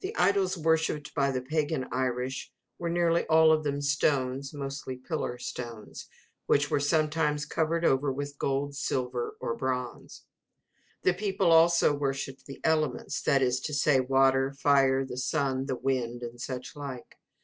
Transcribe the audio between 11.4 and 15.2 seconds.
also worshipped the elements that is to say, water, fire, the